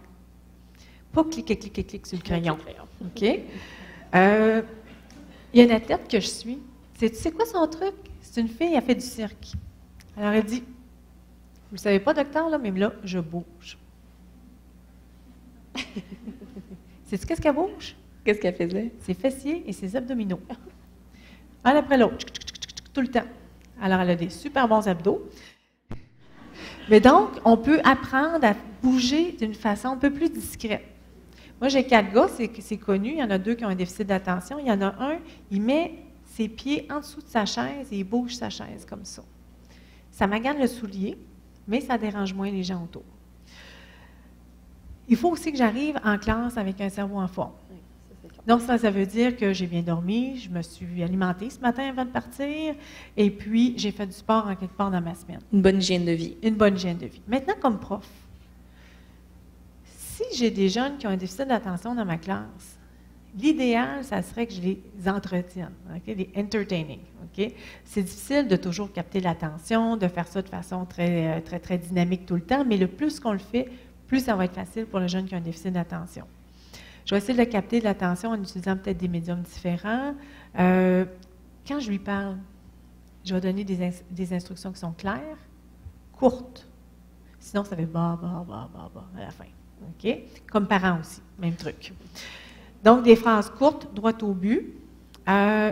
Pas 1.12 1.24
cliquer, 1.24 1.58
cliquer, 1.58 1.84
cliquer 1.84 2.08
sur 2.08 2.18
le 2.18 2.24
crayon. 2.24 2.58
OK? 3.04 3.40
Euh, 4.16 4.62
il 5.54 5.60
y 5.60 5.62
a 5.62 5.66
une 5.66 5.72
athlète 5.72 6.08
que 6.08 6.20
je 6.20 6.28
suis. 6.28 6.60
Tu 6.98 7.10
sais 7.14 7.32
quoi 7.32 7.46
son 7.46 7.66
truc? 7.68 7.96
C'est 8.22 8.42
une 8.42 8.48
fille, 8.48 8.74
elle 8.76 8.84
fait 8.84 8.96
du 8.96 9.06
cirque. 9.06 9.54
Alors 10.16 10.34
elle 10.34 10.44
dit 10.44 10.64
Vous 11.70 11.76
ne 11.76 11.80
savez 11.80 12.00
pas, 12.00 12.14
docteur, 12.14 12.50
là, 12.50 12.58
mais 12.58 12.72
là, 12.72 12.94
je 13.04 13.20
bouge. 13.20 13.78
Sais-tu 17.06 17.26
qu'est-ce 17.26 17.42
qu'elle 17.42 17.56
bouge? 17.56 17.96
Qu'est-ce 18.24 18.40
qu'elle 18.40 18.56
faisait? 18.56 18.92
Ses 19.00 19.14
fessiers 19.14 19.64
et 19.68 19.74
ses 19.74 19.96
abdominaux. 19.96 20.42
Un 21.64 21.76
après 21.76 21.98
l'autre, 21.98 22.26
tout 22.94 23.02
le 23.02 23.08
temps. 23.08 23.26
Alors, 23.82 24.02
elle 24.02 24.12
a 24.12 24.16
des 24.16 24.30
super 24.30 24.68
bons 24.68 24.88
abdos. 24.88 25.28
Mais 26.90 27.00
donc, 27.00 27.30
on 27.46 27.58
peut 27.58 27.80
apprendre 27.84 28.46
à 28.46 28.56
bouger 28.82 29.34
d'une 29.34 29.54
façon 29.54 29.90
un 29.90 29.98
peu 29.98 30.12
plus 30.12 30.30
discrète. 30.30 30.86
Moi, 31.60 31.70
j'ai 31.70 31.86
quatre 31.86 32.12
gars, 32.12 32.28
c'est 32.28 32.78
connu. 32.78 33.10
Il 33.12 33.18
y 33.18 33.24
en 33.24 33.30
a 33.30 33.38
deux 33.38 33.54
qui 33.54 33.66
ont 33.66 33.70
un 33.70 33.76
déficit 33.76 34.08
d'attention. 34.08 34.60
Il 34.60 34.68
y 34.68 34.72
en 34.72 34.82
a 34.82 34.96
un, 35.00 35.20
il 35.52 35.62
met 35.62 36.04
ses 36.26 36.48
pieds 36.48 36.88
en 36.90 37.00
dessous 37.00 37.22
de 37.22 37.28
sa 37.28 37.46
chaise 37.46 37.88
et 37.92 38.00
il 38.00 38.04
bouge 38.04 38.36
sa 38.36 38.50
chaise 38.50 38.86
comme 38.88 39.04
ça. 39.04 39.24
Ça 40.12 40.26
magane 40.28 40.60
le 40.60 40.68
soulier, 40.68 41.18
mais 41.68 41.82
ça 41.82 41.98
dérange 41.98 42.34
moins 42.34 42.50
les 42.50 42.64
gens 42.64 42.84
autour. 42.84 43.04
Il 45.10 45.18
faut 45.18 45.30
aussi 45.32 45.52
que 45.52 45.58
j'arrive 45.58 46.00
en 46.04 46.18
classe 46.18 46.58
avec 46.58 46.80
un 46.82 46.90
cerveau 46.90 47.20
en 47.20 47.28
forme. 47.28 47.54
Donc, 48.48 48.62
ça, 48.62 48.78
ça 48.78 48.90
veut 48.90 49.06
dire 49.06 49.36
que 49.36 49.54
j'ai 49.54 49.68
bien 49.68 49.82
dormi, 49.82 50.38
je 50.38 50.50
me 50.50 50.62
suis 50.62 51.04
alimentée 51.04 51.50
ce 51.50 51.60
matin 51.60 51.90
avant 51.90 52.06
de 52.06 52.10
partir, 52.10 52.74
et 53.18 53.30
puis 53.30 53.74
j'ai 53.78 53.92
fait 53.92 54.08
du 54.08 54.14
sport 54.14 54.48
en 54.48 54.56
quelque 54.56 54.76
part 54.76 54.90
dans 54.90 55.02
ma 55.02 55.14
semaine. 55.14 55.40
Une 55.52 55.62
bonne 55.62 55.78
hygiène 55.78 56.06
de 56.06 56.12
vie. 56.12 56.38
Une 56.42 56.56
bonne 56.56 56.76
hygiène 56.76 56.98
de 56.98 57.06
vie. 57.06 57.22
Maintenant, 57.28 57.56
comme 57.60 57.80
prof, 57.80 58.08
si 59.84 60.24
j'ai 60.36 60.52
des 60.52 60.70
jeunes 60.70 60.98
qui 60.98 61.08
ont 61.08 61.12
un 61.12 61.18
déficit 61.18 61.48
d'attention 61.48 61.94
dans 61.96 62.06
ma 62.06 62.18
classe, 62.18 62.80
l'idéal, 63.38 64.04
ça 64.04 64.22
serait 64.22 64.48
que 64.48 64.54
je 64.54 64.62
les 64.62 64.82
entretienne, 65.06 65.74
les 66.08 66.30
entertaining. 66.36 67.00
C'est 67.86 68.02
difficile 68.02 68.48
de 68.48 68.56
toujours 68.56 68.92
capter 68.92 69.22
l'attention, 69.22 69.96
de 69.96 70.08
faire 70.08 70.28
ça 70.28 70.42
de 70.42 70.50
façon 70.50 70.86
très, 70.86 71.38
euh, 71.38 71.42
très, 71.42 71.60
très 71.60 71.78
dynamique 71.78 72.26
tout 72.26 72.36
le 72.36 72.42
temps, 72.42 72.66
mais 72.66 72.78
le 72.78 72.88
plus 72.88 73.20
qu'on 73.20 73.34
le 73.34 73.40
fait, 73.40 73.70
plus 74.10 74.26
ça 74.26 74.36
va 74.36 74.46
être 74.46 74.56
facile 74.56 74.88
pour 74.88 75.00
les 75.00 75.08
jeunes 75.08 75.26
qui 75.26 75.36
ont 75.36 75.38
un 75.38 75.42
déficit 75.42 75.72
d'attention. 75.72 76.26
Je 77.06 77.16
vais 77.16 77.20
essayer 77.20 77.38
de 77.38 77.50
capter 77.50 77.80
de 77.80 77.86
l'attention 77.86 78.32
en 78.32 78.42
utilisant 78.42 78.76
peut-être 78.76 78.98
des 78.98 79.08
médiums 79.08 79.42
différents. 79.42 80.14
Euh, 80.60 81.06
quand 81.68 81.80
je 81.80 81.90
lui 81.90 82.00
parle, 82.00 82.38
je 83.24 83.34
vais 83.34 83.42
donner 83.42 83.64
des, 83.64 84.34
instructions 84.34 84.72
qui 84.72 84.80
sont 84.80 84.92
claires, 84.92 85.38
courtes. 86.14 86.68
Sinon, 87.40 87.64
ça 87.64 87.76
fait 87.76 87.86
bah, 87.86 88.20
bah, 88.22 88.46
bah, 88.48 88.70
bah, 88.74 88.92
bah 88.94 89.06
à 89.18 89.22
la 89.22 89.32
fin. 89.32 89.46
OK? 89.82 90.18
Comme 90.52 90.68
parent 90.68 91.00
aussi, 91.00 91.22
même 91.40 91.56
truc. 91.56 91.94
Donc, 92.84 93.04
des 93.04 93.16
phrases 93.16 93.50
courtes, 93.50 93.88
droites 93.94 94.24
au 94.24 94.34
but. 94.34 94.74
Euh, 95.28 95.72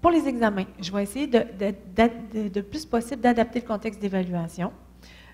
pour 0.00 0.10
les 0.10 0.26
examens, 0.26 0.66
je 0.80 0.92
vais 0.92 1.02
essayer 1.02 1.26
de, 1.26 1.44
de, 2.48 2.60
plus 2.60 2.86
possible 2.86 3.20
d'adapter 3.20 3.60
le 3.60 3.66
contexte 3.66 4.00
d'évaluation. 4.00 4.72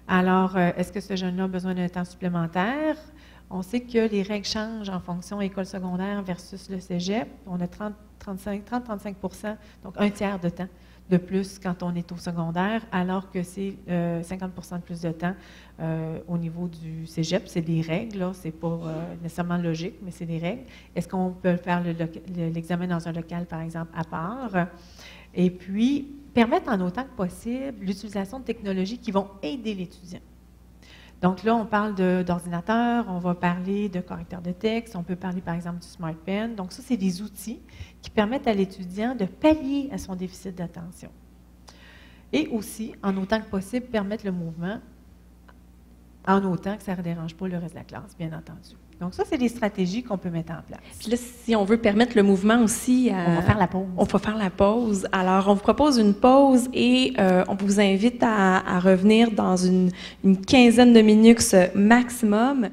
Alors, 0.07 0.57
euh, 0.57 0.71
est-ce 0.77 0.93
que 0.93 1.01
ce 1.01 1.17
jeune-là 1.17 1.45
a 1.45 1.49
besoin 1.49 1.75
d'un 1.75 1.89
temps 1.89 2.05
supplémentaire? 2.05 2.97
On 3.51 3.63
sait 3.63 3.81
que 3.81 4.09
les 4.09 4.23
règles 4.23 4.47
changent 4.47 4.91
en 4.91 5.01
fonction 5.01 5.41
école 5.41 5.67
secondaire 5.67 6.23
versus 6.23 6.69
le 6.69 6.81
cégep. 6.81 7.29
On 7.47 7.59
a 7.61 7.67
30-35% 7.67 9.57
donc 9.83 9.95
un 9.97 10.11
tiers 10.11 10.39
de 10.39 10.49
temps. 10.49 10.69
de 11.11 11.19
plus 11.19 11.59
quand 11.59 11.83
on 11.83 11.95
est 11.95 12.11
au 12.13 12.17
secondaire, 12.17 12.81
alors 12.91 13.31
que 13.31 13.43
c'est 13.43 13.77
50% 13.87 14.77
de 14.77 14.83
plus 14.83 15.03
de 15.03 15.13
temps 15.13 15.35
au 16.27 16.39
niveau 16.39 16.67
du 16.67 17.07
cégep. 17.07 17.47
C'est 17.47 17.61
des 17.61 17.83
règles, 17.83 18.31
c'est 18.33 18.51
pas 18.51 18.81
nécessairement 19.23 19.59
logique, 19.59 19.97
mais 20.03 20.11
c'est 20.11 20.25
des 20.25 20.39
règles. 20.39 20.63
Est-ce 20.97 21.07
qu'on 21.07 21.31
peut 21.31 21.57
faire 21.57 21.83
l'examen 22.35 22.87
dans 22.87 23.07
un 23.07 23.13
local, 23.13 23.45
par 23.45 23.61
exemple, 23.61 23.93
à 23.95 24.05
part? 24.05 24.67
Et 25.35 25.51
puis, 25.51 26.24
permettre 26.35 26.69
en 26.69 26.81
autant 26.81 27.05
que 27.05 27.17
possible 27.17 27.85
l'utilisation 27.85 28.41
de 28.41 28.45
technologies 28.45 28.99
qui 28.99 29.13
vont 29.13 29.29
aider 29.43 29.75
l'étudiant. 29.75 30.21
Donc 31.23 31.43
là, 31.43 31.55
on 31.55 31.65
parle 31.65 31.95
d'ordinateur, 32.25 33.07
on 33.09 33.19
va 33.19 33.35
parler 33.35 33.89
de 33.89 34.01
correcteur 34.01 34.43
de 34.43 34.51
texte, 34.51 34.95
on 34.95 35.03
peut 35.03 35.17
parler 35.17 35.41
par 35.41 35.55
exemple 35.55 35.79
du 35.79 35.87
Smart 35.87 36.15
Pen. 36.15 36.55
Donc 36.55 36.73
ça, 36.73 36.83
c'est 36.85 36.99
des 36.99 37.23
outils 37.23 37.61
qui 38.03 38.11
permettent 38.11 38.47
à 38.47 38.53
l'étudiant 38.53 39.15
de 39.15 39.25
pallier 39.25 39.89
à 39.91 39.97
son 39.97 40.17
déficit 40.17 40.55
d'attention. 40.55 41.11
Et 42.33 42.49
aussi, 42.49 42.95
en 43.03 43.17
autant 43.17 43.41
que 43.41 43.47
possible, 43.47 43.87
permettre 43.87 44.27
le 44.27 44.33
mouvement, 44.33 44.81
en 46.27 46.45
autant 46.45 46.77
que 46.77 46.83
ça 46.83 46.97
ne 46.97 47.03
dérange 47.03 47.35
pas 47.35 47.49
le 47.49 47.59
reste 47.59 47.75
de 47.75 47.79
la 47.79 47.85
classe, 47.85 48.17
bien 48.19 48.29
entendu. 48.29 48.77
Donc, 49.01 49.13
ça, 49.13 49.25
c'est 49.29 49.39
des 49.39 49.49
stratégies 49.49 50.03
qu'on 50.03 50.17
peut 50.17 50.31
mettre 50.31 50.53
en 50.53 50.63
place. 50.67 50.81
Puis 51.01 51.11
là, 51.11 51.17
si 51.17 51.57
on 51.57 51.65
veut 51.65 51.77
permettre 51.77 52.17
le 52.17 52.23
mouvement 52.23 52.63
aussi. 52.63 53.11
on 53.13 53.35
va 53.35 53.43
faire 53.43 53.59
la 53.59 53.67
pause. 53.67 53.87
On 53.97 54.05
va 54.05 54.19
faire 54.19 54.37
la 54.39 54.51
pause. 54.51 55.09
Alors, 55.13 55.49
on 55.49 55.55
vous 55.55 55.63
propose 55.63 55.99
une 55.99 56.15
pause 56.15 56.69
et 56.73 57.13
euh, 57.19 57.45
on 57.49 57.55
vous 57.55 57.81
invite 57.81 58.23
à, 58.23 58.79
revenir 58.79 59.31
dans 59.33 59.57
une, 59.57 59.91
une 60.23 60.41
quinzaine 60.41 60.93
de 60.93 61.01
minutes 61.01 61.57
maximum. 61.75 62.69